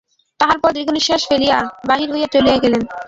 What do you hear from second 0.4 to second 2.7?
পর দীর্ঘনিশ্বাস ফেলিয়া বাহির হইয়া চলিয়া